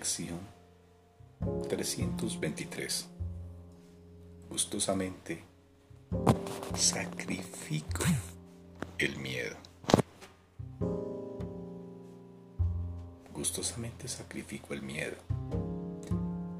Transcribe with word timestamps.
Lección 0.00 0.40
323. 1.68 3.06
Gustosamente 4.48 5.44
sacrifico 6.74 8.04
el 8.96 9.18
miedo. 9.18 9.56
Gustosamente 13.34 14.08
sacrifico 14.08 14.72
el 14.72 14.80
miedo. 14.80 15.16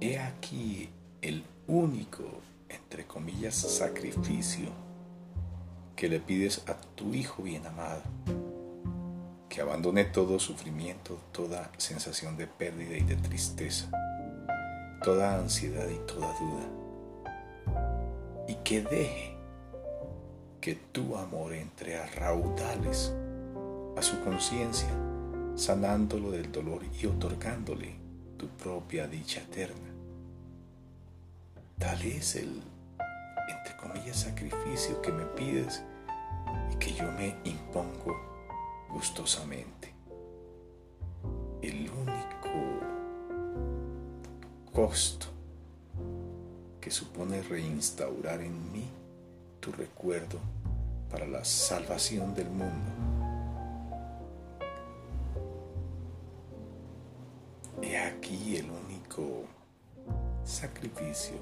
He 0.00 0.20
aquí 0.20 0.90
el 1.20 1.42
único, 1.66 2.22
entre 2.68 3.04
comillas, 3.04 3.56
sacrificio 3.56 4.68
que 5.96 6.08
le 6.08 6.20
pides 6.20 6.62
a 6.68 6.74
tu 6.94 7.12
Hijo 7.12 7.42
bien 7.42 7.66
amado 7.66 8.02
que 9.54 9.60
abandone 9.60 10.04
todo 10.04 10.40
sufrimiento, 10.40 11.16
toda 11.30 11.70
sensación 11.76 12.36
de 12.36 12.48
pérdida 12.48 12.96
y 12.96 13.02
de 13.02 13.14
tristeza, 13.14 13.88
toda 15.04 15.36
ansiedad 15.38 15.86
y 15.88 15.98
toda 16.08 16.26
duda, 16.40 16.66
y 18.48 18.56
que 18.64 18.82
deje 18.82 19.36
que 20.60 20.74
tu 20.74 21.16
amor 21.16 21.52
entre 21.52 21.96
a 21.96 22.06
raudales 22.06 23.14
a 23.96 24.02
su 24.02 24.20
conciencia, 24.24 24.88
sanándolo 25.54 26.32
del 26.32 26.50
dolor 26.50 26.82
y 27.00 27.06
otorgándole 27.06 27.94
tu 28.36 28.48
propia 28.48 29.06
dicha 29.06 29.40
eterna. 29.40 29.88
Tal 31.78 32.02
es 32.02 32.34
el, 32.34 32.60
entre 33.48 33.76
comillas, 33.76 34.16
sacrificio 34.16 35.00
que 35.00 35.12
me 35.12 35.24
pides 35.26 35.80
y 36.72 36.76
que 36.76 36.92
yo 36.92 37.04
me 37.12 37.36
impongo 37.44 38.33
gustosamente. 38.94 39.92
El 41.60 41.90
único 41.90 42.80
costo 44.72 45.26
que 46.80 46.90
supone 46.90 47.42
reinstaurar 47.42 48.40
en 48.40 48.72
mí 48.72 48.88
tu 49.58 49.72
recuerdo 49.72 50.38
para 51.10 51.26
la 51.26 51.44
salvación 51.44 52.34
del 52.34 52.48
mundo. 52.48 52.90
He 57.82 57.98
aquí 57.98 58.56
el 58.56 58.70
único 58.70 59.44
sacrificio 60.44 61.36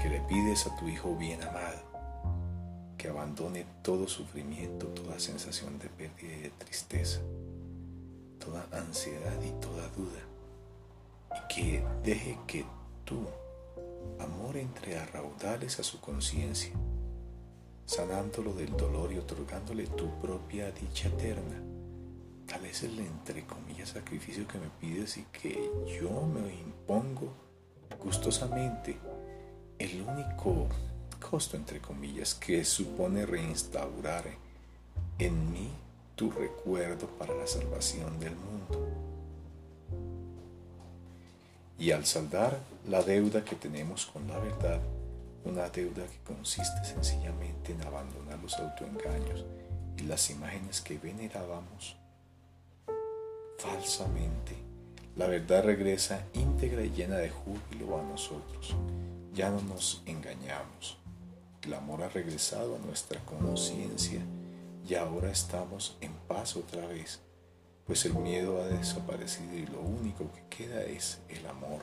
que 0.00 0.08
le 0.08 0.20
pides 0.22 0.66
a 0.66 0.76
tu 0.76 0.88
Hijo 0.88 1.14
bien 1.16 1.40
amado 1.42 1.91
que 3.02 3.08
abandone 3.08 3.66
todo 3.82 4.06
sufrimiento, 4.06 4.86
toda 4.86 5.18
sensación 5.18 5.76
de 5.80 5.88
pérdida 5.88 6.36
y 6.36 6.42
de 6.42 6.50
tristeza, 6.50 7.20
toda 8.38 8.68
ansiedad 8.70 9.42
y 9.42 9.50
toda 9.60 9.88
duda, 9.88 10.20
y 11.34 11.52
que 11.52 11.84
deje 12.04 12.38
que 12.46 12.64
tu 13.04 13.26
amor 14.20 14.56
entre 14.56 14.98
a 14.98 15.06
raudales 15.06 15.80
a 15.80 15.82
su 15.82 16.00
conciencia, 16.00 16.70
sanándolo 17.86 18.54
del 18.54 18.76
dolor 18.76 19.12
y 19.12 19.18
otorgándole 19.18 19.88
tu 19.88 20.08
propia 20.20 20.70
dicha 20.70 21.08
eterna. 21.08 21.60
Tal 22.46 22.64
es 22.66 22.84
el 22.84 23.00
entre 23.00 23.44
comillas 23.46 23.88
sacrificio 23.88 24.46
que 24.46 24.60
me 24.60 24.68
pides 24.80 25.16
y 25.16 25.24
que 25.32 25.68
yo 26.00 26.24
me 26.24 26.54
impongo 26.54 27.32
gustosamente. 27.98 28.96
El 29.76 30.02
único 30.02 30.68
costo, 31.22 31.56
entre 31.56 31.80
comillas, 31.80 32.34
que 32.34 32.64
supone 32.64 33.24
reinstaurar 33.24 34.24
en 35.18 35.52
mí 35.52 35.70
tu 36.16 36.30
recuerdo 36.30 37.06
para 37.18 37.34
la 37.34 37.46
salvación 37.46 38.18
del 38.20 38.34
mundo. 38.36 38.88
Y 41.78 41.90
al 41.90 42.04
saldar 42.04 42.60
la 42.88 43.02
deuda 43.02 43.44
que 43.44 43.56
tenemos 43.56 44.06
con 44.06 44.28
la 44.28 44.38
verdad, 44.38 44.80
una 45.44 45.68
deuda 45.68 46.04
que 46.06 46.34
consiste 46.34 46.84
sencillamente 46.84 47.72
en 47.72 47.82
abandonar 47.82 48.38
los 48.40 48.54
autoengaños 48.58 49.44
y 49.96 50.02
las 50.02 50.30
imágenes 50.30 50.80
que 50.80 50.98
venerábamos 50.98 51.96
falsamente, 53.58 54.54
la 55.16 55.26
verdad 55.26 55.64
regresa 55.64 56.24
íntegra 56.34 56.82
y 56.82 56.90
llena 56.90 57.16
de 57.16 57.30
júbilo 57.30 57.98
a 57.98 58.02
nosotros. 58.02 58.74
Ya 59.34 59.50
no 59.50 59.60
nos 59.62 60.02
engañamos. 60.06 61.01
El 61.64 61.74
amor 61.74 62.02
ha 62.02 62.08
regresado 62.08 62.74
a 62.74 62.78
nuestra 62.80 63.20
conciencia 63.24 64.20
y 64.88 64.94
ahora 64.96 65.30
estamos 65.30 65.96
en 66.00 66.12
paz 66.26 66.56
otra 66.56 66.86
vez, 66.86 67.20
pues 67.86 68.04
el 68.04 68.14
miedo 68.14 68.60
ha 68.60 68.66
desaparecido 68.66 69.54
y 69.56 69.66
lo 69.66 69.80
único 69.80 70.28
que 70.32 70.56
queda 70.56 70.82
es 70.82 71.20
el 71.28 71.46
amor. 71.46 71.82